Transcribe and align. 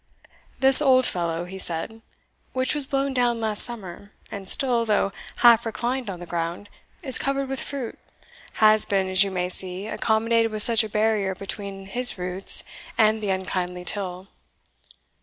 "This 0.59 0.81
old 0.81 1.05
fellow," 1.05 1.45
he 1.45 1.59
said, 1.59 2.01
"which 2.53 2.73
was 2.73 2.87
blown 2.87 3.13
down 3.13 3.39
last 3.39 3.61
summer, 3.63 4.13
and 4.31 4.49
still, 4.49 4.83
though 4.83 5.11
half 5.45 5.63
reclined 5.63 6.09
on 6.09 6.19
the 6.19 6.25
ground, 6.25 6.69
is 7.03 7.19
covered 7.19 7.47
with 7.47 7.61
fruit, 7.61 7.99
has 8.53 8.83
been, 8.83 9.07
as 9.07 9.23
you 9.23 9.29
may 9.29 9.47
see, 9.47 9.85
accommodated 9.85 10.51
with 10.51 10.63
such 10.63 10.83
a 10.83 10.89
barrier 10.89 11.35
between 11.35 11.85
his 11.85 12.17
roots 12.17 12.63
and 12.97 13.21
the 13.21 13.29
unkindly 13.29 13.85
till. 13.85 14.27